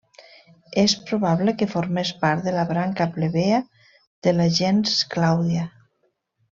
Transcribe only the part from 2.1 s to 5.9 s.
part de la branca plebea de la gens Clàudia.